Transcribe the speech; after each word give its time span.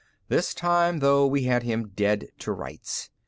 This 0.29 0.55
time, 0.55 0.97
though, 0.97 1.27
we 1.27 1.43
had 1.43 1.61
him 1.61 1.89
dead 1.89 2.29
to 2.39 2.51
rights. 2.51 3.11